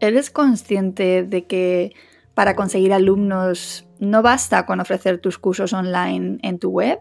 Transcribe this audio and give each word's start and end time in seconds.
¿Eres 0.00 0.30
consciente 0.30 1.22
de 1.22 1.44
que 1.44 1.94
para 2.34 2.56
conseguir 2.56 2.94
alumnos 2.94 3.86
no 3.98 4.22
basta 4.22 4.64
con 4.64 4.80
ofrecer 4.80 5.18
tus 5.18 5.38
cursos 5.38 5.74
online 5.74 6.38
en 6.42 6.58
tu 6.58 6.70
web? 6.70 7.00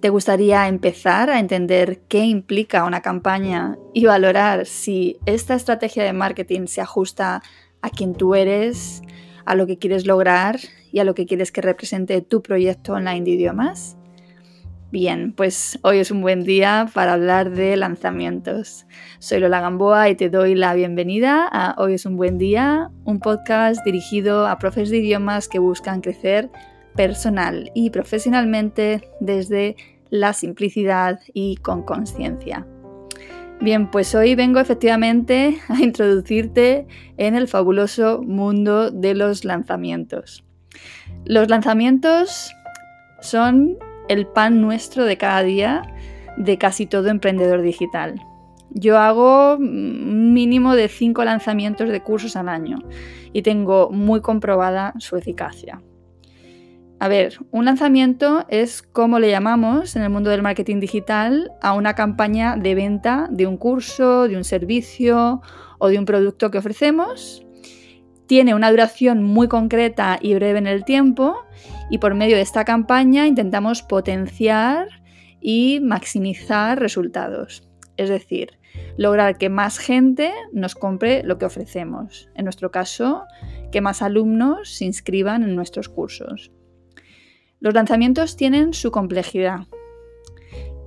¿Te 0.00 0.08
gustaría 0.10 0.68
empezar 0.68 1.30
a 1.30 1.40
entender 1.40 2.02
qué 2.06 2.24
implica 2.24 2.84
una 2.84 3.02
campaña 3.02 3.76
y 3.92 4.04
valorar 4.04 4.66
si 4.66 5.18
esta 5.26 5.56
estrategia 5.56 6.04
de 6.04 6.12
marketing 6.12 6.68
se 6.68 6.80
ajusta 6.80 7.42
a 7.82 7.90
quien 7.90 8.14
tú 8.14 8.36
eres, 8.36 9.02
a 9.44 9.56
lo 9.56 9.66
que 9.66 9.78
quieres 9.78 10.06
lograr 10.06 10.60
y 10.92 11.00
a 11.00 11.04
lo 11.04 11.16
que 11.16 11.26
quieres 11.26 11.50
que 11.50 11.60
represente 11.60 12.22
tu 12.22 12.40
proyecto 12.40 12.92
online 12.92 13.24
de 13.24 13.30
idiomas? 13.32 13.97
Bien, 14.90 15.34
pues 15.34 15.78
hoy 15.82 15.98
es 15.98 16.10
un 16.10 16.22
buen 16.22 16.44
día 16.44 16.88
para 16.94 17.12
hablar 17.12 17.50
de 17.50 17.76
lanzamientos. 17.76 18.86
Soy 19.18 19.38
Lola 19.38 19.60
Gamboa 19.60 20.08
y 20.08 20.14
te 20.14 20.30
doy 20.30 20.54
la 20.54 20.72
bienvenida 20.72 21.46
a 21.46 21.74
Hoy 21.76 21.92
es 21.92 22.06
un 22.06 22.16
buen 22.16 22.38
día, 22.38 22.90
un 23.04 23.20
podcast 23.20 23.84
dirigido 23.84 24.46
a 24.46 24.58
profes 24.58 24.88
de 24.88 24.96
idiomas 24.96 25.46
que 25.46 25.58
buscan 25.58 26.00
crecer 26.00 26.50
personal 26.96 27.70
y 27.74 27.90
profesionalmente 27.90 29.02
desde 29.20 29.76
la 30.08 30.32
simplicidad 30.32 31.20
y 31.34 31.56
con 31.56 31.82
conciencia. 31.82 32.66
Bien, 33.60 33.90
pues 33.90 34.14
hoy 34.14 34.34
vengo 34.36 34.58
efectivamente 34.58 35.58
a 35.68 35.80
introducirte 35.82 36.86
en 37.18 37.34
el 37.34 37.46
fabuloso 37.46 38.22
mundo 38.22 38.90
de 38.90 39.14
los 39.14 39.44
lanzamientos. 39.44 40.46
Los 41.26 41.50
lanzamientos 41.50 42.50
son 43.20 43.76
el 44.08 44.26
pan 44.26 44.60
nuestro 44.60 45.04
de 45.04 45.16
cada 45.16 45.42
día 45.42 45.82
de 46.36 46.58
casi 46.58 46.86
todo 46.86 47.08
emprendedor 47.08 47.62
digital. 47.62 48.22
Yo 48.70 48.98
hago 48.98 49.56
un 49.56 50.32
mínimo 50.32 50.74
de 50.74 50.88
5 50.88 51.24
lanzamientos 51.24 51.88
de 51.88 52.02
cursos 52.02 52.36
al 52.36 52.48
año 52.48 52.78
y 53.32 53.42
tengo 53.42 53.90
muy 53.90 54.20
comprobada 54.20 54.94
su 54.98 55.16
eficacia. 55.16 55.82
A 57.00 57.08
ver, 57.08 57.38
un 57.52 57.64
lanzamiento 57.64 58.44
es 58.48 58.82
como 58.82 59.20
le 59.20 59.30
llamamos 59.30 59.94
en 59.94 60.02
el 60.02 60.10
mundo 60.10 60.30
del 60.30 60.42
marketing 60.42 60.80
digital 60.80 61.52
a 61.62 61.74
una 61.74 61.94
campaña 61.94 62.56
de 62.56 62.74
venta 62.74 63.28
de 63.30 63.46
un 63.46 63.56
curso, 63.56 64.26
de 64.26 64.36
un 64.36 64.44
servicio 64.44 65.40
o 65.78 65.88
de 65.88 65.98
un 65.98 66.04
producto 66.04 66.50
que 66.50 66.58
ofrecemos. 66.58 67.46
Tiene 68.28 68.54
una 68.54 68.70
duración 68.70 69.24
muy 69.24 69.48
concreta 69.48 70.18
y 70.20 70.34
breve 70.34 70.58
en 70.58 70.66
el 70.66 70.84
tiempo 70.84 71.34
y 71.90 71.96
por 71.96 72.14
medio 72.14 72.36
de 72.36 72.42
esta 72.42 72.66
campaña 72.66 73.26
intentamos 73.26 73.82
potenciar 73.82 74.86
y 75.40 75.80
maximizar 75.80 76.78
resultados. 76.78 77.66
Es 77.96 78.10
decir, 78.10 78.58
lograr 78.98 79.38
que 79.38 79.48
más 79.48 79.78
gente 79.78 80.30
nos 80.52 80.74
compre 80.74 81.22
lo 81.24 81.38
que 81.38 81.46
ofrecemos. 81.46 82.28
En 82.34 82.44
nuestro 82.44 82.70
caso, 82.70 83.24
que 83.72 83.80
más 83.80 84.02
alumnos 84.02 84.76
se 84.76 84.84
inscriban 84.84 85.42
en 85.42 85.56
nuestros 85.56 85.88
cursos. 85.88 86.52
Los 87.60 87.72
lanzamientos 87.72 88.36
tienen 88.36 88.74
su 88.74 88.90
complejidad 88.90 89.60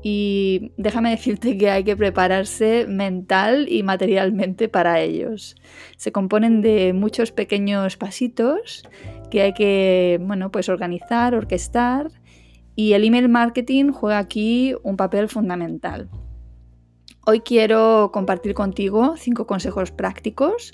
y 0.04 0.72
déjame 0.78 1.12
decirte 1.12 1.58
que 1.58 1.70
hay 1.70 1.84
que 1.84 1.96
prepararse 1.96 2.86
mental 2.88 3.68
y 3.70 3.84
materialmente 3.84 4.68
para 4.68 5.00
ellos. 5.00 5.56
Se 5.98 6.12
componen 6.12 6.62
de 6.62 6.94
muchos 6.94 7.32
pequeños 7.32 7.98
pasitos 7.98 8.84
que 9.30 9.42
hay 9.42 9.54
que 9.54 10.20
bueno, 10.22 10.52
pues 10.52 10.70
organizar, 10.70 11.36
orquestar 11.36 12.12
y 12.76 12.94
el 12.94 13.04
email 13.04 13.30
marketing 13.30 13.92
juega 13.92 14.18
aquí 14.18 14.76
un 14.84 14.98
papel 14.98 15.30
fundamental. 15.30 16.10
Hoy 17.28 17.42
quiero 17.42 18.10
compartir 18.12 18.56
contigo 18.56 19.16
cinco 19.18 19.46
consejos 19.46 19.92
prácticos 19.92 20.74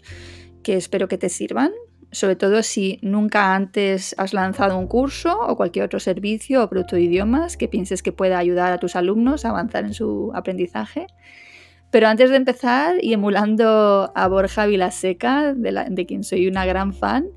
que 0.63 0.75
espero 0.75 1.09
que 1.09 1.17
te 1.17 1.29
sirvan, 1.29 1.71
sobre 2.11 2.35
todo 2.35 2.63
si 2.63 2.99
nunca 3.01 3.53
antes 3.53 4.15
has 4.17 4.33
lanzado 4.33 4.77
un 4.77 4.87
curso 4.87 5.37
o 5.39 5.55
cualquier 5.55 5.85
otro 5.85 5.99
servicio 5.99 6.63
o 6.63 6.69
producto 6.69 6.95
de 6.95 7.03
idiomas 7.03 7.57
que 7.57 7.67
pienses 7.67 8.01
que 8.01 8.11
pueda 8.11 8.37
ayudar 8.37 8.71
a 8.71 8.77
tus 8.77 8.95
alumnos 8.95 9.45
a 9.45 9.49
avanzar 9.49 9.85
en 9.85 9.93
su 9.93 10.31
aprendizaje. 10.33 11.07
Pero 11.91 12.07
antes 12.07 12.29
de 12.29 12.35
empezar, 12.35 12.95
y 13.01 13.13
emulando 13.13 14.11
a 14.13 14.27
Borja 14.27 14.65
Vilaseca, 14.65 15.53
de, 15.53 16.05
quien 16.05 16.23
soy 16.23 16.47
una 16.47 16.65
gran 16.65 16.93
fan, 16.93 17.27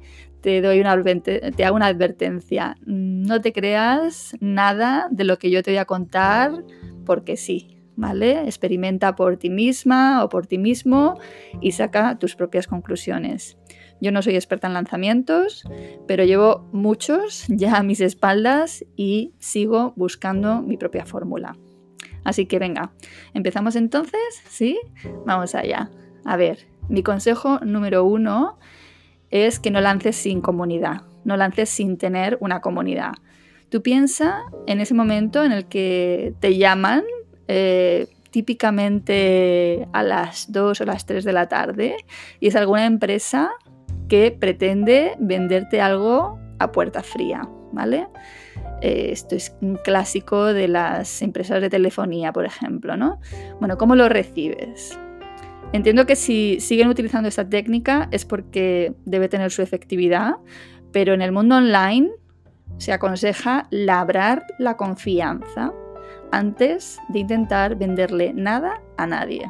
te, 0.41 0.61
doy 0.61 0.81
una, 0.81 1.01
te 1.03 1.65
hago 1.65 1.77
una 1.77 1.87
advertencia. 1.87 2.77
No 2.85 3.41
te 3.41 3.53
creas 3.53 4.37
nada 4.41 5.09
de 5.11 5.25
lo 5.25 5.39
que 5.39 5.51
yo 5.51 5.63
te 5.63 5.71
voy 5.71 5.79
a 5.79 5.85
contar 5.85 6.65
porque 7.05 7.37
sí, 7.37 7.79
¿vale? 7.95 8.45
Experimenta 8.45 9.15
por 9.15 9.37
ti 9.37 9.51
misma 9.51 10.25
o 10.25 10.29
por 10.29 10.47
ti 10.47 10.59
mismo 10.59 11.19
y 11.61 11.73
saca 11.73 12.19
tus 12.19 12.35
propias 12.35 12.67
conclusiones. 12.67 13.57
Yo 14.01 14.13
no 14.13 14.23
soy 14.23 14.35
experta 14.35 14.67
en 14.67 14.75
lanzamientos, 14.75 15.65
pero 16.07 16.25
llevo 16.25 16.69
muchos 16.73 17.45
ya 17.49 17.77
a 17.77 17.83
mis 17.83 18.01
espaldas 18.01 18.85
y 18.97 19.33
sigo 19.39 19.93
buscando 19.97 20.63
mi 20.63 20.77
propia 20.77 21.05
fórmula. 21.05 21.57
Así 22.25 22.47
que 22.47 22.59
venga, 22.59 22.93
empezamos 23.35 23.77
entonces, 23.77 24.21
¿sí? 24.49 24.79
Vamos 25.27 25.55
allá. 25.55 25.91
A 26.25 26.37
ver, 26.37 26.67
mi 26.89 27.03
consejo 27.03 27.61
número 27.61 28.05
uno 28.05 28.59
es 29.31 29.59
que 29.59 29.71
no 29.71 29.81
lances 29.81 30.17
sin 30.17 30.41
comunidad, 30.41 31.03
no 31.25 31.37
lances 31.37 31.69
sin 31.69 31.97
tener 31.97 32.37
una 32.41 32.61
comunidad. 32.61 33.13
Tú 33.69 33.83
piensa 33.83 34.43
en 34.67 34.81
ese 34.81 34.95
momento 34.95 35.45
en 35.45 35.53
el 35.53 35.67
que 35.67 36.35
te 36.41 36.57
llaman, 36.57 37.05
eh, 37.47 38.09
típicamente 38.31 39.89
a 39.93 40.03
las 40.03 40.51
2 40.53 40.81
o 40.81 40.85
las 40.85 41.07
3 41.07 41.25
de 41.25 41.33
la 41.33 41.49
tarde, 41.49 41.97
y 42.41 42.49
es 42.49 42.57
alguna 42.57 42.87
empresa 42.87 43.53
que 44.11 44.37
pretende 44.39 45.15
venderte 45.21 45.81
algo 45.81 46.39
a 46.59 46.73
puerta 46.73 47.03
fría, 47.03 47.49
¿vale? 47.73 48.09
Eh, 48.83 49.11
esto 49.13 49.37
es 49.37 49.57
un 49.63 49.77
clásico 49.77 50.47
de 50.47 50.67
las 50.67 51.23
empresas 51.23 51.61
de 51.63 51.71
telefonía, 51.71 52.33
por 52.33 52.45
ejemplo, 52.45 52.97
¿no? 52.97 53.21
Bueno, 53.61 53.79
¿cómo 53.79 53.95
lo 53.95 54.09
recibes? 54.09 54.99
Entiendo 55.73 56.07
que 56.07 56.17
si 56.17 56.59
siguen 56.59 56.89
utilizando 56.89 57.29
esta 57.29 57.49
técnica 57.49 58.09
es 58.11 58.25
porque 58.25 58.93
debe 59.05 59.29
tener 59.29 59.53
su 59.53 59.63
efectividad, 59.63 60.35
pero 60.91 61.15
en 61.15 61.23
el 61.23 61.31
mundo 61.31 61.57
online 61.57 62.11
se 62.79 62.93
aconseja 62.93 63.69
labrar 63.71 64.45
la 64.59 64.77
confianza 64.77 65.73
antes 66.33 66.99
de 67.11 67.21
intentar 67.21 67.77
venderle 67.77 68.33
nada 68.35 68.83
a 68.97 69.07
nadie. 69.07 69.49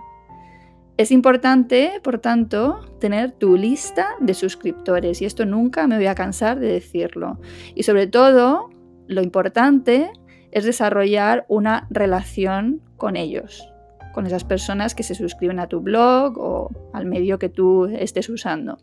Es 1.00 1.10
importante, 1.10 1.98
por 2.02 2.18
tanto, 2.18 2.78
tener 3.00 3.32
tu 3.32 3.56
lista 3.56 4.08
de 4.20 4.34
suscriptores 4.34 5.22
y 5.22 5.24
esto 5.24 5.46
nunca 5.46 5.86
me 5.86 5.96
voy 5.96 6.04
a 6.04 6.14
cansar 6.14 6.60
de 6.60 6.66
decirlo. 6.66 7.40
Y 7.74 7.84
sobre 7.84 8.06
todo, 8.06 8.68
lo 9.06 9.22
importante 9.22 10.10
es 10.50 10.66
desarrollar 10.66 11.46
una 11.48 11.86
relación 11.88 12.82
con 12.98 13.16
ellos 13.16 13.66
con 14.12 14.26
esas 14.26 14.44
personas 14.44 14.94
que 14.94 15.02
se 15.02 15.14
suscriben 15.14 15.58
a 15.58 15.68
tu 15.68 15.80
blog 15.80 16.36
o 16.36 16.68
al 16.92 17.06
medio 17.06 17.38
que 17.38 17.48
tú 17.48 17.86
estés 17.86 18.28
usando. 18.28 18.76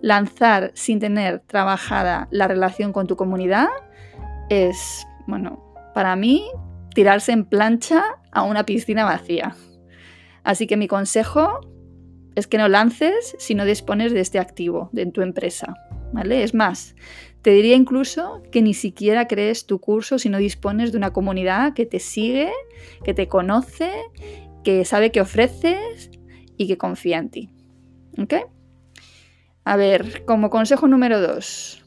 Lanzar 0.00 0.72
sin 0.74 0.98
tener 0.98 1.38
trabajada 1.46 2.26
la 2.32 2.48
relación 2.48 2.92
con 2.92 3.06
tu 3.06 3.14
comunidad 3.14 3.68
es, 4.48 5.06
bueno, 5.28 5.62
para 5.94 6.16
mí, 6.16 6.50
tirarse 6.94 7.30
en 7.30 7.44
plancha 7.44 8.02
a 8.32 8.42
una 8.42 8.64
piscina 8.64 9.04
vacía. 9.04 9.54
Así 10.48 10.66
que 10.66 10.78
mi 10.78 10.88
consejo 10.88 11.60
es 12.34 12.46
que 12.46 12.56
no 12.56 12.70
lances 12.70 13.36
si 13.38 13.54
no 13.54 13.66
dispones 13.66 14.14
de 14.14 14.20
este 14.20 14.38
activo 14.38 14.88
en 14.96 15.12
tu 15.12 15.20
empresa. 15.20 15.74
¿vale? 16.10 16.42
Es 16.42 16.54
más, 16.54 16.96
te 17.42 17.50
diría 17.50 17.76
incluso 17.76 18.42
que 18.50 18.62
ni 18.62 18.72
siquiera 18.72 19.28
crees 19.28 19.66
tu 19.66 19.78
curso 19.78 20.18
si 20.18 20.30
no 20.30 20.38
dispones 20.38 20.90
de 20.90 20.96
una 20.96 21.12
comunidad 21.12 21.74
que 21.74 21.84
te 21.84 22.00
sigue, 22.00 22.50
que 23.04 23.12
te 23.12 23.28
conoce, 23.28 23.92
que 24.64 24.86
sabe 24.86 25.12
qué 25.12 25.20
ofreces 25.20 26.10
y 26.56 26.66
que 26.66 26.78
confía 26.78 27.18
en 27.18 27.28
ti. 27.28 27.50
¿Ok? 28.18 28.32
A 29.64 29.76
ver, 29.76 30.24
como 30.24 30.48
consejo 30.48 30.88
número 30.88 31.20
dos, 31.20 31.84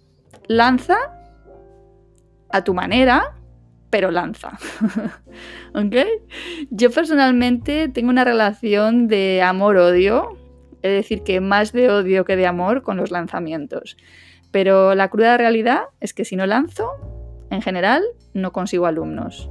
lanza 0.48 1.00
a 2.52 2.64
tu 2.64 2.76
manera, 2.76 3.41
pero 3.92 4.10
lanza. 4.10 4.58
¿Ok? 5.76 5.96
Yo 6.72 6.90
personalmente 6.90 7.90
tengo 7.90 8.10
una 8.10 8.24
relación 8.24 9.08
de 9.08 9.44
amor-odio, 9.44 10.38
es 10.82 10.92
decir, 10.92 11.22
que 11.22 11.40
más 11.42 11.74
de 11.74 11.92
odio 11.92 12.26
que 12.26 12.36
de 12.36 12.48
amor 12.48 12.82
con 12.82 12.98
los 12.98 13.12
lanzamientos. 13.12 13.98
Pero 14.50 14.96
la 14.96 15.10
cruda 15.10 15.38
realidad 15.38 15.84
es 16.00 16.14
que 16.14 16.26
si 16.26 16.36
no 16.36 16.48
lanzo, 16.48 16.90
en 17.52 17.62
general, 17.62 18.02
no 18.34 18.52
consigo 18.52 18.88
alumnos. 18.88 19.50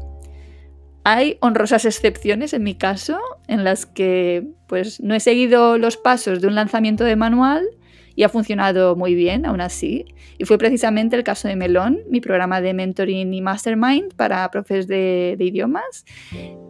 Hay 1.05 1.39
honrosas 1.41 1.85
excepciones 1.85 2.53
en 2.53 2.63
mi 2.63 2.75
caso 2.75 3.19
en 3.47 3.63
las 3.65 3.87
que 3.87 4.49
pues 4.67 5.01
no 5.01 5.15
he 5.15 5.21
seguido 5.21 5.79
los 5.79 5.97
pasos 5.97 6.41
de 6.41 6.47
un 6.47 6.55
lanzamiento 6.55 7.05
de 7.05 7.17
manual 7.17 7.67
y 8.15 8.23
ha 8.23 8.29
funcionado 8.29 8.97
muy 8.97 9.15
bien 9.15 9.47
aún 9.47 9.61
así. 9.61 10.05
Y 10.39 10.45
fue 10.45 10.59
precisamente 10.59 11.17
el 11.17 11.25
caso 11.25 11.49
de 11.49 11.57
Melón, 11.57 12.01
mi 12.09 12.21
programa 12.21 12.61
de 12.61 12.75
mentoring 12.75 13.33
y 13.33 13.41
mastermind 13.41 14.15
para 14.15 14.51
profes 14.51 14.87
de, 14.87 15.37
de 15.39 15.45
idiomas. 15.45 16.05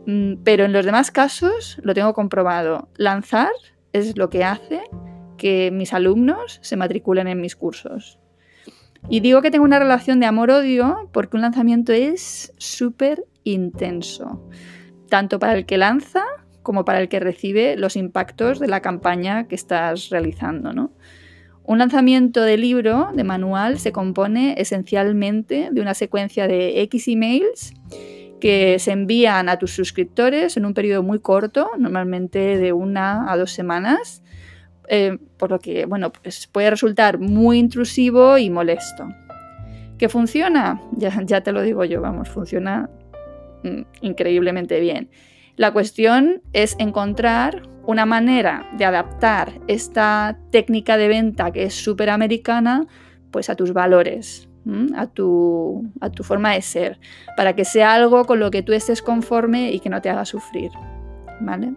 Mm, 0.07 0.43
pero 0.45 0.65
en 0.65 0.73
los 0.73 0.85
demás 0.85 1.11
casos 1.11 1.79
lo 1.83 1.95
tengo 1.95 2.15
comprobado. 2.15 2.89
Lanzar 2.97 3.53
es 3.93 4.17
lo 4.17 4.31
que 4.31 4.45
hace 4.45 4.83
que 5.37 5.71
mis 5.73 5.93
alumnos 5.95 6.59
se 6.63 6.77
matriculen 6.77 7.27
en 7.27 7.41
mis 7.41 7.57
cursos. 7.57 8.19
Y 9.09 9.21
digo 9.21 9.41
que 9.41 9.51
tengo 9.51 9.65
una 9.65 9.79
relación 9.79 10.21
de 10.21 10.27
amor-odio 10.27 11.09
porque 11.13 11.37
un 11.37 11.43
lanzamiento 11.43 11.93
es 11.93 12.53
súper 12.59 13.25
intenso, 13.45 14.47
tanto 15.09 15.39
para 15.39 15.55
el 15.55 15.65
que 15.65 15.79
lanza 15.79 16.23
como 16.63 16.85
para 16.85 17.01
el 17.01 17.09
que 17.09 17.21
recibe 17.21 17.77
los 17.77 17.97
impactos 17.97 18.61
de 18.61 18.69
la 18.69 18.83
campaña 18.83 19.49
que 19.49 19.55
estás 19.55 20.11
realizando. 20.11 20.73
¿no? 20.73 20.93
Un 21.65 21.79
lanzamiento 21.79 22.43
de 22.43 22.57
libro, 22.57 23.11
de 23.15 23.25
manual, 23.25 23.79
se 23.79 23.93
compone 23.93 24.55
esencialmente 24.59 25.69
de 25.71 25.81
una 25.81 25.95
secuencia 25.95 26.49
de 26.49 26.83
X 26.83 27.09
emails 27.09 27.75
que 28.41 28.79
se 28.79 28.93
envían 28.93 29.49
a 29.49 29.59
tus 29.59 29.73
suscriptores 29.73 30.57
en 30.57 30.65
un 30.65 30.75
periodo 30.75 31.03
muy 31.03 31.21
corto, 31.21 31.71
normalmente 31.79 32.57
de 32.57 32.73
una 32.73 33.31
a 33.31 33.37
dos 33.37 33.53
semanas, 33.53 34.23
eh, 34.89 35.19
por 35.37 35.51
lo 35.51 35.59
que 35.59 35.85
bueno, 35.85 36.11
pues 36.11 36.47
puede 36.47 36.71
resultar 36.71 37.19
muy 37.19 37.59
intrusivo 37.59 38.39
y 38.39 38.51
molesto. 38.51 39.09
¿Que 39.99 40.09
funciona? 40.09 40.81
Ya, 40.93 41.23
ya 41.25 41.43
te 41.43 41.53
lo 41.53 41.61
digo 41.61 41.85
yo, 41.85 42.01
vamos, 42.01 42.31
funciona 42.31 42.89
Mm, 43.63 43.83
increíblemente 44.01 44.81
bien. 44.81 45.11
La 45.57 45.73
cuestión 45.73 46.43
es 46.53 46.77
encontrar 46.79 47.69
una 47.91 48.07
manera 48.07 48.69
de 48.77 48.85
adaptar 48.85 49.61
esta 49.67 50.39
técnica 50.51 50.97
de 50.97 51.09
venta 51.09 51.51
que 51.51 51.65
es 51.65 51.75
súper 51.75 52.09
americana 52.11 52.87
pues 53.31 53.51
a 53.51 53.57
tus 53.57 53.73
valores, 53.73 54.49
a 54.97 55.07
tu, 55.07 55.91
a 56.01 56.11
tu 56.11 56.23
forma 56.23 56.53
de 56.53 56.63
ser, 56.63 57.01
para 57.37 57.55
que 57.55 57.65
sea 57.65 57.93
algo 57.93 58.25
con 58.25 58.41
lo 58.41 58.51
que 58.51 58.63
tú 58.63 58.73
estés 58.73 59.03
conforme 59.03 59.73
y 59.73 59.81
que 59.81 59.89
no 59.89 60.01
te 60.01 60.11
haga 60.11 60.25
sufrir. 60.25 60.71
¿Vale? 61.41 61.75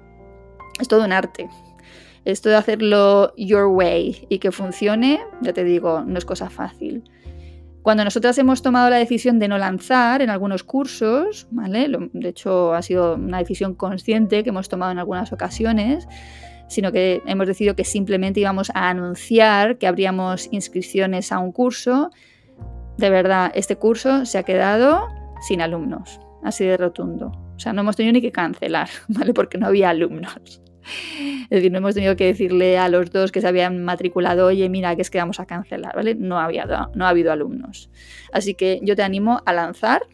Es 0.80 0.88
todo 0.88 1.04
un 1.06 1.12
arte. 1.12 1.50
Esto 2.26 2.50
de 2.50 2.56
hacerlo 2.56 3.34
your 3.36 3.66
way 3.66 4.28
y 4.30 4.40
que 4.40 4.52
funcione, 4.52 5.20
ya 5.42 5.54
te 5.54 5.64
digo, 5.64 6.04
no 6.06 6.18
es 6.18 6.26
cosa 6.26 6.50
fácil. 6.50 7.04
Cuando 7.84 8.06
nosotras 8.06 8.38
hemos 8.38 8.62
tomado 8.62 8.90
la 8.90 8.96
decisión 8.96 9.40
de 9.40 9.50
no 9.50 9.58
lanzar 9.58 10.22
en 10.22 10.30
algunos 10.30 10.64
cursos, 10.64 11.48
¿vale? 11.52 11.90
de 12.14 12.30
hecho 12.30 12.74
ha 12.74 12.82
sido 12.82 13.16
una 13.16 13.40
decisión 13.40 13.76
consciente 13.76 14.42
que 14.42 14.50
hemos 14.52 14.70
tomado 14.70 14.94
en 14.94 15.00
algunas 15.00 15.34
ocasiones, 15.34 16.08
sino 16.70 16.94
que 16.94 17.22
hemos 17.26 17.46
decidido 17.46 17.76
que 17.76 17.84
simplemente 17.84 18.40
íbamos 18.40 18.72
a 18.74 18.90
anunciar 18.90 19.78
que 19.78 19.88
habríamos 19.88 20.48
inscripciones 20.54 21.34
a 21.34 21.40
un 21.40 21.52
curso. 21.52 22.10
De 22.98 23.10
verdad, 23.10 23.52
este 23.54 23.76
curso 23.76 24.26
se 24.26 24.38
ha 24.38 24.44
quedado 24.44 25.10
sin 25.46 25.62
alumnos, 25.62 26.22
así 26.42 26.64
de 26.64 26.78
rotundo. 26.78 27.34
O 27.54 27.60
sea, 27.60 27.74
no 27.74 27.82
hemos 27.82 27.98
tenido 27.98 28.14
ni 28.14 28.22
que 28.22 28.32
cancelar, 28.32 28.88
¿vale? 29.10 29.34
Porque 29.34 29.58
no 29.58 29.68
había 29.68 29.90
alumnos. 29.90 30.63
Es 31.44 31.50
decir, 31.50 31.72
no 31.72 31.80
hemos 31.80 31.94
tenido 31.94 32.16
que 32.16 32.26
decirle 32.26 32.78
a 32.78 32.90
los 32.90 33.12
dos 33.12 33.32
que 33.32 33.42
se 33.42 33.48
habían 33.48 33.84
matriculado, 33.84 34.48
oye, 34.48 34.68
mira, 34.70 34.96
que 34.96 35.02
es 35.02 35.10
que 35.10 35.18
vamos 35.18 35.40
a 35.40 35.46
cancelar, 35.46 35.96
¿vale? 35.96 36.16
No, 36.16 36.40
había, 36.40 36.66
no 36.96 37.06
ha 37.06 37.10
habido 37.10 37.32
alumnos. 37.32 37.90
Así 38.32 38.56
que 38.56 38.80
yo 38.82 38.96
te 38.96 39.04
animo 39.04 39.42
a 39.46 39.54
lanzar 39.54 40.08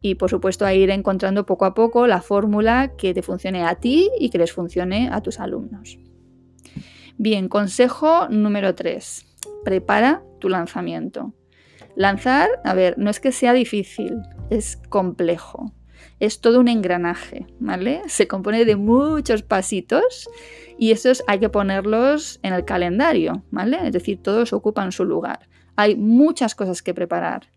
y, 0.00 0.14
por 0.14 0.30
supuesto, 0.30 0.64
a 0.64 0.72
ir 0.72 0.90
encontrando 0.90 1.44
poco 1.44 1.66
a 1.66 1.74
poco 1.74 2.06
la 2.06 2.22
fórmula 2.22 2.92
que 2.96 3.12
te 3.12 3.22
funcione 3.22 3.64
a 3.64 3.74
ti 3.74 4.10
y 4.18 4.30
que 4.30 4.38
les 4.38 4.52
funcione 4.52 5.10
a 5.12 5.20
tus 5.20 5.40
alumnos. 5.40 5.98
Bien, 7.18 7.48
consejo 7.48 8.28
número 8.28 8.74
3. 8.74 9.26
Prepara 9.64 10.22
tu 10.38 10.48
lanzamiento. 10.48 11.34
Lanzar, 11.96 12.48
a 12.64 12.72
ver, 12.72 12.96
no 12.96 13.10
es 13.10 13.20
que 13.20 13.32
sea 13.32 13.52
difícil, 13.52 14.22
es 14.48 14.78
complejo 14.88 15.74
es 16.20 16.40
todo 16.40 16.60
un 16.60 16.68
engranaje, 16.68 17.46
¿vale? 17.58 18.02
Se 18.06 18.28
compone 18.28 18.64
de 18.64 18.76
muchos 18.76 19.42
pasitos 19.42 20.28
y 20.78 20.92
esos 20.92 21.24
hay 21.26 21.40
que 21.40 21.48
ponerlos 21.48 22.38
en 22.42 22.52
el 22.52 22.64
calendario, 22.64 23.42
¿vale? 23.50 23.78
Es 23.86 23.92
decir, 23.92 24.22
todos 24.22 24.52
ocupan 24.52 24.92
su 24.92 25.04
lugar. 25.04 25.48
Hay 25.76 25.96
muchas 25.96 26.54
cosas 26.54 26.82
que 26.82 26.94
preparar. 26.94 27.48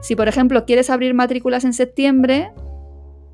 Si, 0.00 0.14
por 0.14 0.28
ejemplo, 0.28 0.64
quieres 0.64 0.88
abrir 0.88 1.14
matrículas 1.14 1.64
en 1.64 1.72
septiembre, 1.72 2.52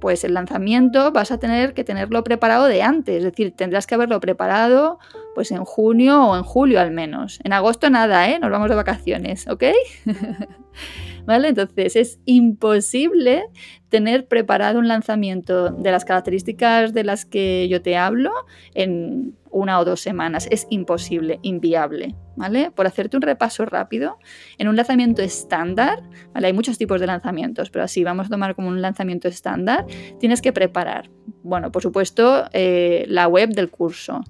pues 0.00 0.24
el 0.24 0.34
lanzamiento 0.34 1.12
vas 1.12 1.30
a 1.30 1.38
tener 1.38 1.74
que 1.74 1.84
tenerlo 1.84 2.24
preparado 2.24 2.66
de 2.66 2.82
antes, 2.82 3.16
es 3.16 3.24
decir, 3.24 3.52
tendrás 3.54 3.86
que 3.86 3.94
haberlo 3.94 4.20
preparado 4.20 4.98
pues 5.34 5.50
en 5.50 5.64
junio 5.64 6.22
o 6.22 6.36
en 6.36 6.42
julio 6.42 6.80
al 6.80 6.90
menos. 6.90 7.40
En 7.44 7.52
agosto 7.52 7.90
nada, 7.90 8.30
¿eh? 8.30 8.38
Nos 8.38 8.50
vamos 8.50 8.70
de 8.70 8.74
vacaciones, 8.74 9.46
¿ok? 9.48 9.64
¿Vale? 11.26 11.48
Entonces 11.48 11.96
es 11.96 12.20
imposible 12.24 13.44
tener 13.88 14.26
preparado 14.26 14.78
un 14.78 14.88
lanzamiento 14.88 15.70
de 15.70 15.90
las 15.90 16.04
características 16.04 16.92
de 16.92 17.04
las 17.04 17.24
que 17.24 17.68
yo 17.68 17.82
te 17.82 17.96
hablo 17.96 18.30
en 18.74 19.34
una 19.50 19.80
o 19.80 19.84
dos 19.84 20.00
semanas. 20.00 20.46
Es 20.50 20.66
imposible, 20.70 21.38
inviable. 21.42 22.14
¿Vale? 22.36 22.70
Por 22.70 22.86
hacerte 22.86 23.16
un 23.16 23.22
repaso 23.22 23.64
rápido, 23.64 24.18
en 24.58 24.68
un 24.68 24.76
lanzamiento 24.76 25.22
estándar, 25.22 26.02
¿vale? 26.34 26.48
Hay 26.48 26.52
muchos 26.52 26.76
tipos 26.76 27.00
de 27.00 27.06
lanzamientos, 27.06 27.70
pero 27.70 27.84
así 27.84 28.04
vamos 28.04 28.26
a 28.26 28.28
tomar 28.28 28.54
como 28.54 28.68
un 28.68 28.82
lanzamiento 28.82 29.26
estándar, 29.26 29.86
tienes 30.20 30.42
que 30.42 30.52
preparar, 30.52 31.08
bueno, 31.42 31.72
por 31.72 31.80
supuesto, 31.80 32.44
eh, 32.52 33.06
la 33.08 33.26
web 33.26 33.54
del 33.54 33.70
curso, 33.70 34.20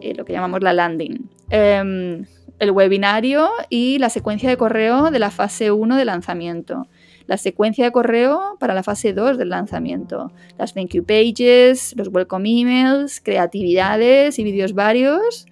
eh, 0.00 0.14
lo 0.16 0.24
que 0.24 0.34
llamamos 0.34 0.62
la 0.62 0.72
landing. 0.72 1.28
Em, 1.50 2.24
el 2.58 2.70
webinario 2.70 3.48
y 3.68 3.98
la 3.98 4.10
secuencia 4.10 4.48
de 4.48 4.56
correo 4.56 5.10
de 5.10 5.18
la 5.18 5.30
fase 5.30 5.70
1 5.70 5.96
de 5.96 6.04
lanzamiento. 6.04 6.86
La 7.26 7.36
secuencia 7.36 7.84
de 7.84 7.92
correo 7.92 8.56
para 8.58 8.74
la 8.74 8.82
fase 8.82 9.12
2 9.12 9.36
del 9.36 9.50
lanzamiento. 9.50 10.32
Las 10.56 10.74
thank 10.74 10.90
you 10.90 11.04
pages, 11.04 11.94
los 11.96 12.08
welcome 12.08 12.48
emails, 12.48 13.20
creatividades 13.20 14.38
y 14.38 14.44
vídeos 14.44 14.72
varios. 14.72 15.46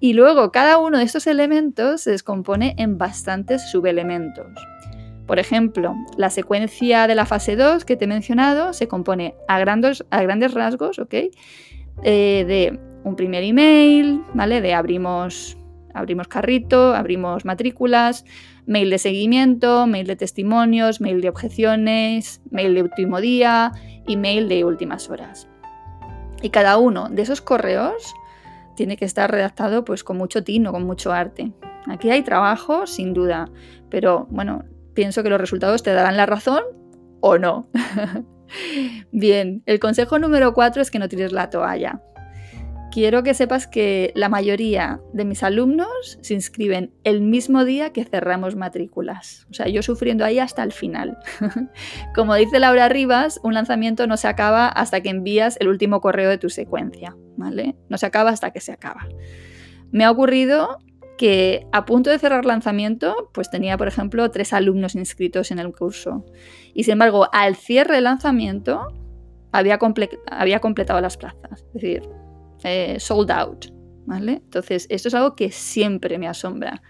Y 0.00 0.14
luego 0.14 0.52
cada 0.52 0.78
uno 0.78 0.98
de 0.98 1.04
estos 1.04 1.26
elementos 1.26 2.02
se 2.02 2.12
descompone 2.12 2.74
en 2.78 2.98
bastantes 2.98 3.70
subelementos. 3.70 4.46
Por 5.26 5.38
ejemplo, 5.38 5.94
la 6.16 6.30
secuencia 6.30 7.06
de 7.06 7.14
la 7.14 7.26
fase 7.26 7.56
2 7.56 7.84
que 7.84 7.96
te 7.96 8.06
he 8.06 8.08
mencionado 8.08 8.72
se 8.72 8.88
compone 8.88 9.34
a, 9.46 9.58
grandes, 9.58 10.02
rasgos 10.54 10.98
¿ok? 10.98 11.14
Eh, 12.02 12.44
de 12.48 12.80
un 13.04 13.16
primer 13.16 13.44
email, 13.44 14.22
¿vale? 14.32 14.62
De 14.62 14.72
abrimos 14.72 15.57
Abrimos 15.98 16.28
carrito, 16.28 16.94
abrimos 16.94 17.44
matrículas, 17.44 18.24
mail 18.66 18.90
de 18.90 18.98
seguimiento, 18.98 19.86
mail 19.86 20.06
de 20.06 20.16
testimonios, 20.16 21.00
mail 21.00 21.20
de 21.20 21.28
objeciones, 21.28 22.40
mail 22.50 22.74
de 22.74 22.82
último 22.82 23.20
día 23.20 23.72
y 24.06 24.16
mail 24.16 24.48
de 24.48 24.64
últimas 24.64 25.10
horas. 25.10 25.48
Y 26.42 26.50
cada 26.50 26.78
uno 26.78 27.08
de 27.08 27.22
esos 27.22 27.40
correos 27.40 28.14
tiene 28.76 28.96
que 28.96 29.04
estar 29.04 29.30
redactado 29.30 29.84
pues 29.84 30.04
con 30.04 30.16
mucho 30.16 30.44
tino, 30.44 30.72
con 30.72 30.84
mucho 30.84 31.12
arte. 31.12 31.52
Aquí 31.86 32.10
hay 32.10 32.22
trabajo, 32.22 32.86
sin 32.86 33.12
duda, 33.12 33.50
pero 33.90 34.26
bueno, 34.30 34.64
pienso 34.94 35.22
que 35.22 35.30
los 35.30 35.40
resultados 35.40 35.82
te 35.82 35.92
darán 35.92 36.16
la 36.16 36.26
razón 36.26 36.62
o 37.20 37.38
no. 37.38 37.68
Bien, 39.12 39.62
el 39.66 39.78
consejo 39.80 40.18
número 40.18 40.54
cuatro 40.54 40.80
es 40.80 40.90
que 40.90 40.98
no 40.98 41.08
tires 41.08 41.32
la 41.32 41.50
toalla 41.50 42.02
quiero 42.90 43.22
que 43.22 43.34
sepas 43.34 43.66
que 43.66 44.12
la 44.14 44.28
mayoría 44.28 45.00
de 45.12 45.24
mis 45.24 45.42
alumnos 45.42 46.18
se 46.20 46.34
inscriben 46.34 46.92
el 47.04 47.20
mismo 47.20 47.64
día 47.64 47.92
que 47.92 48.04
cerramos 48.04 48.56
matrículas. 48.56 49.46
O 49.50 49.54
sea, 49.54 49.68
yo 49.68 49.82
sufriendo 49.82 50.24
ahí 50.24 50.38
hasta 50.38 50.62
el 50.62 50.72
final. 50.72 51.18
Como 52.14 52.34
dice 52.34 52.58
Laura 52.58 52.88
Rivas, 52.88 53.40
un 53.42 53.54
lanzamiento 53.54 54.06
no 54.06 54.16
se 54.16 54.28
acaba 54.28 54.68
hasta 54.68 55.00
que 55.00 55.10
envías 55.10 55.56
el 55.60 55.68
último 55.68 56.00
correo 56.00 56.30
de 56.30 56.38
tu 56.38 56.50
secuencia, 56.50 57.16
¿vale? 57.36 57.76
No 57.88 57.98
se 57.98 58.06
acaba 58.06 58.30
hasta 58.30 58.50
que 58.50 58.60
se 58.60 58.72
acaba. 58.72 59.06
Me 59.90 60.04
ha 60.04 60.10
ocurrido 60.10 60.78
que 61.16 61.66
a 61.72 61.84
punto 61.84 62.10
de 62.10 62.18
cerrar 62.18 62.44
lanzamiento, 62.44 63.30
pues 63.34 63.50
tenía, 63.50 63.76
por 63.76 63.88
ejemplo, 63.88 64.30
tres 64.30 64.52
alumnos 64.52 64.94
inscritos 64.94 65.50
en 65.50 65.58
el 65.58 65.72
curso. 65.72 66.24
Y 66.74 66.84
sin 66.84 66.92
embargo, 66.92 67.28
al 67.32 67.56
cierre 67.56 67.96
del 67.96 68.04
lanzamiento, 68.04 68.86
había, 69.52 69.78
había 70.30 70.60
completado 70.60 71.00
las 71.00 71.16
plazas. 71.16 71.64
Es 71.66 71.72
decir, 71.72 72.02
eh, 72.64 72.96
sold 72.98 73.30
out. 73.30 73.78
¿vale? 74.08 74.40
Entonces, 74.42 74.86
esto 74.88 75.08
es 75.08 75.14
algo 75.14 75.36
que 75.36 75.52
siempre 75.52 76.18
me 76.18 76.26
asombra. 76.26 76.82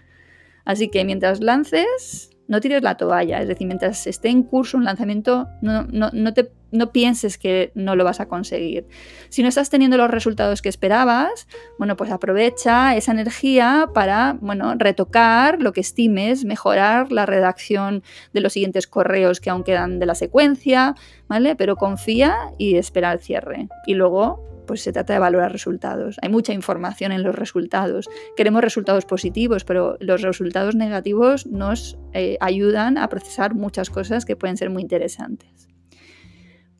Así 0.63 0.89
que 0.89 1.03
mientras 1.03 1.41
lances, 1.41 2.29
no 2.47 2.61
tires 2.61 2.81
la 2.81 2.95
toalla. 2.95 3.41
Es 3.41 3.47
decir, 3.47 3.67
mientras 3.67 4.07
esté 4.07 4.29
en 4.29 4.43
curso 4.43 4.77
un 4.77 4.85
lanzamiento, 4.85 5.47
no, 5.61 5.83
no, 5.83 6.33
te, 6.33 6.51
no 6.71 6.93
pienses 6.93 7.37
que 7.37 7.73
no 7.75 7.97
lo 7.97 8.05
vas 8.05 8.21
a 8.21 8.27
conseguir. 8.27 8.87
Si 9.27 9.43
no 9.43 9.49
estás 9.49 9.69
teniendo 9.69 9.97
los 9.97 10.09
resultados 10.09 10.61
que 10.61 10.69
esperabas, 10.69 11.47
bueno, 11.77 11.97
pues 11.97 12.09
aprovecha 12.09 12.95
esa 12.95 13.11
energía 13.11 13.89
para, 13.93 14.37
bueno, 14.39 14.73
retocar 14.77 15.61
lo 15.61 15.73
que 15.73 15.81
estimes, 15.81 16.45
mejorar 16.45 17.11
la 17.11 17.25
redacción 17.25 18.01
de 18.31 18.39
los 18.39 18.53
siguientes 18.53 18.87
correos 18.87 19.41
que 19.41 19.49
aún 19.49 19.65
quedan 19.65 19.99
de 19.99 20.05
la 20.05 20.15
secuencia, 20.15 20.95
¿vale? 21.27 21.57
Pero 21.57 21.75
confía 21.75 22.37
y 22.57 22.75
espera 22.75 23.11
el 23.11 23.19
cierre. 23.19 23.67
Y 23.85 23.95
luego, 23.95 24.48
pues 24.69 24.83
se 24.83 24.93
trata 24.93 25.13
de 25.13 25.19
valorar 25.19 25.51
resultados. 25.51 26.19
Hay 26.21 26.29
mucha 26.29 26.53
información 26.53 27.11
en 27.11 27.23
los 27.23 27.33
resultados. 27.33 28.07
Queremos 28.37 28.61
resultados 28.61 29.03
positivos, 29.03 29.63
pero 29.63 29.97
los 29.99 30.21
resultados 30.21 30.75
negativos 30.75 31.47
nos 31.47 31.97
eh, 32.13 32.37
ayudan 32.39 32.99
a 32.99 33.09
procesar 33.09 33.55
muchas 33.55 33.89
cosas 33.89 34.25
que 34.25 34.35
pueden 34.35 34.57
ser 34.57 34.69
muy 34.69 34.83
interesantes. 34.83 35.69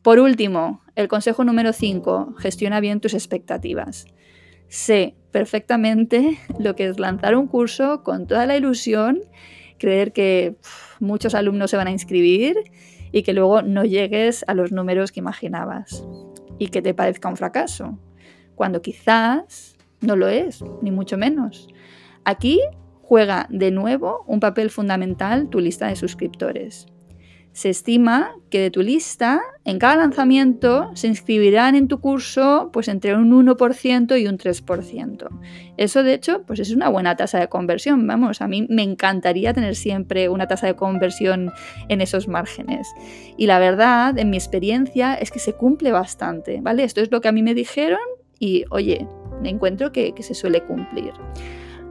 Por 0.02 0.20
último, 0.20 0.82
el 0.94 1.08
consejo 1.08 1.42
número 1.42 1.72
5, 1.72 2.36
gestiona 2.38 2.78
bien 2.78 3.00
tus 3.00 3.12
expectativas. 3.12 4.06
Sé 4.68 5.16
perfectamente 5.32 6.38
lo 6.60 6.76
que 6.76 6.86
es 6.86 7.00
lanzar 7.00 7.34
un 7.34 7.48
curso 7.48 8.04
con 8.04 8.28
toda 8.28 8.46
la 8.46 8.56
ilusión, 8.56 9.18
creer 9.78 10.12
que 10.12 10.58
muchos 11.00 11.34
alumnos 11.34 11.72
se 11.72 11.76
van 11.76 11.88
a 11.88 11.90
inscribir 11.90 12.54
y 13.10 13.24
que 13.24 13.32
luego 13.32 13.62
no 13.62 13.84
llegues 13.84 14.44
a 14.46 14.54
los 14.54 14.70
números 14.70 15.10
que 15.10 15.18
imaginabas 15.18 16.04
y 16.60 16.68
que 16.68 16.82
te 16.82 16.94
parezca 16.94 17.28
un 17.28 17.36
fracaso, 17.36 17.98
cuando 18.54 18.82
quizás 18.82 19.76
no 20.02 20.14
lo 20.14 20.28
es, 20.28 20.62
ni 20.82 20.92
mucho 20.92 21.16
menos. 21.16 21.68
Aquí 22.24 22.60
juega 23.02 23.48
de 23.50 23.70
nuevo 23.72 24.22
un 24.28 24.38
papel 24.38 24.70
fundamental 24.70 25.48
tu 25.48 25.58
lista 25.58 25.88
de 25.88 25.96
suscriptores. 25.96 26.86
Se 27.52 27.68
estima 27.68 28.30
que 28.48 28.60
de 28.60 28.70
tu 28.70 28.80
lista, 28.80 29.40
en 29.64 29.78
cada 29.78 29.96
lanzamiento, 29.96 30.90
se 30.94 31.08
inscribirán 31.08 31.74
en 31.74 31.88
tu 31.88 32.00
curso 32.00 32.70
pues 32.72 32.86
entre 32.86 33.14
un 33.16 33.32
1% 33.32 34.20
y 34.20 34.26
un 34.28 34.38
3%. 34.38 35.28
Eso, 35.76 36.02
de 36.02 36.14
hecho, 36.14 36.44
pues 36.46 36.60
es 36.60 36.70
una 36.70 36.88
buena 36.88 37.16
tasa 37.16 37.40
de 37.40 37.48
conversión. 37.48 38.06
Vamos, 38.06 38.40
a 38.40 38.46
mí 38.46 38.66
me 38.70 38.82
encantaría 38.82 39.52
tener 39.52 39.74
siempre 39.74 40.28
una 40.28 40.46
tasa 40.46 40.68
de 40.68 40.76
conversión 40.76 41.52
en 41.88 42.00
esos 42.00 42.28
márgenes. 42.28 42.86
Y 43.36 43.46
la 43.46 43.58
verdad, 43.58 44.16
en 44.16 44.30
mi 44.30 44.36
experiencia, 44.36 45.14
es 45.14 45.30
que 45.32 45.40
se 45.40 45.54
cumple 45.54 45.90
bastante, 45.90 46.60
¿vale? 46.60 46.84
Esto 46.84 47.00
es 47.00 47.10
lo 47.10 47.20
que 47.20 47.28
a 47.28 47.32
mí 47.32 47.42
me 47.42 47.54
dijeron 47.54 48.00
y, 48.38 48.64
oye, 48.70 49.08
me 49.42 49.48
encuentro 49.48 49.90
que, 49.90 50.12
que 50.12 50.22
se 50.22 50.34
suele 50.34 50.62
cumplir. 50.62 51.12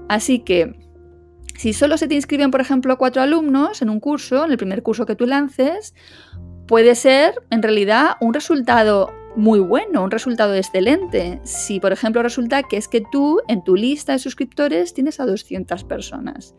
Así 0.08 0.40
que 0.40 0.89
si 1.60 1.74
solo 1.74 1.98
se 1.98 2.08
te 2.08 2.16
inscriben, 2.16 2.52
por 2.52 2.62
ejemplo, 2.62 2.98
cuatro 2.98 3.22
alumnos 3.22 3.82
en 3.82 3.90
un 3.90 4.00
curso, 4.00 4.46
en 4.46 4.52
el 4.52 4.58
primer 4.58 4.82
curso 4.82 5.06
que 5.06 5.18
tú 5.18 5.26
lances, 5.26 5.94
puede 6.70 6.96
ser 6.96 7.34
en 7.50 7.62
realidad 7.62 8.12
un 8.22 8.34
resultado 8.34 9.12
muy 9.36 9.60
bueno, 9.60 10.02
un 10.02 10.10
resultado 10.10 10.56
excelente. 10.56 11.42
Si, 11.44 11.82
por 11.82 11.92
ejemplo, 11.92 12.24
resulta 12.24 12.64
que 12.64 12.78
es 12.78 12.88
que 12.88 13.04
tú 13.12 13.42
en 13.50 13.62
tu 13.66 13.76
lista 13.76 14.14
de 14.14 14.20
suscriptores 14.20 14.94
tienes 14.94 15.20
a 15.20 15.26
200 15.26 15.84
personas, 15.84 16.56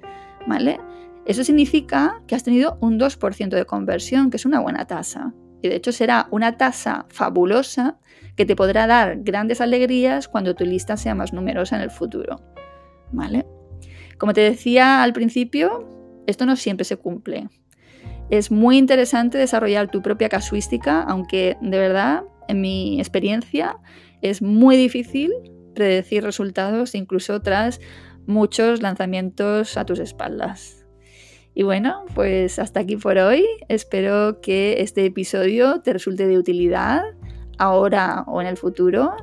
¿vale? 0.47 0.78
Eso 1.25 1.45
significa 1.45 2.21
que 2.26 2.35
has 2.35 2.45
tenido 2.45 2.76
un 2.83 3.00
2% 3.00 3.49
de 3.49 3.64
conversión, 3.64 4.28
que 4.28 4.37
es 4.37 4.45
una 4.45 4.61
buena 4.61 4.87
tasa. 4.87 5.33
Y 5.62 5.69
de 5.69 5.76
hecho 5.76 5.92
será 5.92 6.28
una 6.30 6.59
tasa 6.59 7.07
fabulosa 7.09 7.99
que 8.37 8.45
te 8.45 8.54
podrá 8.54 8.87
dar 8.87 9.21
grandes 9.23 9.62
alegrías 9.62 10.28
cuando 10.28 10.54
tu 10.54 10.66
lista 10.66 10.99
sea 10.99 11.14
más 11.14 11.33
numerosa 11.33 11.76
en 11.76 11.83
el 11.85 11.90
futuro, 11.90 12.37
¿vale? 13.12 13.47
Como 14.21 14.35
te 14.35 14.43
decía 14.43 15.03
al 15.03 15.15
principio, 15.15 15.89
esto 16.27 16.45
no 16.45 16.55
siempre 16.55 16.85
se 16.85 16.99
cumple. 16.99 17.49
Es 18.29 18.50
muy 18.50 18.77
interesante 18.77 19.39
desarrollar 19.39 19.91
tu 19.91 20.03
propia 20.03 20.29
casuística, 20.29 21.00
aunque 21.00 21.57
de 21.62 21.79
verdad, 21.79 22.25
en 22.47 22.61
mi 22.61 23.00
experiencia, 23.00 23.79
es 24.21 24.43
muy 24.43 24.77
difícil 24.77 25.33
predecir 25.75 26.23
resultados 26.23 26.95
incluso 26.95 27.41
tras 27.41 27.81
muchos 28.27 28.83
lanzamientos 28.83 29.79
a 29.79 29.87
tus 29.87 29.99
espaldas. 29.99 30.87
Y 31.55 31.62
bueno, 31.62 32.05
pues 32.15 32.59
hasta 32.59 32.81
aquí 32.81 32.99
por 32.99 33.17
hoy. 33.17 33.47
Espero 33.69 34.43
que 34.43 34.83
este 34.83 35.07
episodio 35.07 35.81
te 35.81 35.95
resulte 35.95 36.27
de 36.27 36.37
utilidad 36.37 37.00
ahora 37.57 38.25
o 38.27 38.43
en 38.43 38.49
el 38.49 38.59
futuro, 38.59 39.17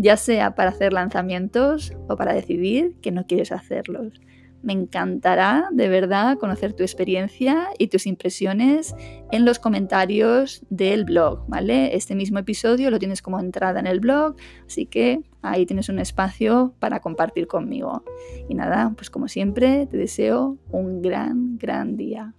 ya 0.00 0.16
sea 0.16 0.54
para 0.54 0.70
hacer 0.70 0.92
lanzamientos 0.92 1.92
o 2.08 2.16
para 2.16 2.32
decidir 2.32 2.94
que 3.02 3.12
no 3.12 3.26
quieres 3.26 3.52
hacerlos. 3.52 4.20
Me 4.62 4.74
encantará 4.74 5.68
de 5.72 5.88
verdad 5.88 6.36
conocer 6.38 6.74
tu 6.74 6.82
experiencia 6.82 7.68
y 7.78 7.88
tus 7.88 8.06
impresiones 8.06 8.94
en 9.30 9.46
los 9.46 9.58
comentarios 9.58 10.62
del 10.68 11.04
blog, 11.04 11.46
¿vale? 11.48 11.96
Este 11.96 12.14
mismo 12.14 12.38
episodio 12.38 12.90
lo 12.90 12.98
tienes 12.98 13.22
como 13.22 13.40
entrada 13.40 13.80
en 13.80 13.86
el 13.86 14.00
blog, 14.00 14.36
así 14.66 14.84
que 14.84 15.22
ahí 15.40 15.64
tienes 15.64 15.88
un 15.88 15.98
espacio 15.98 16.74
para 16.78 17.00
compartir 17.00 17.46
conmigo. 17.46 18.04
Y 18.50 18.54
nada, 18.54 18.92
pues 18.96 19.08
como 19.08 19.28
siempre, 19.28 19.86
te 19.86 19.96
deseo 19.96 20.58
un 20.70 21.00
gran, 21.00 21.56
gran 21.56 21.96
día. 21.96 22.34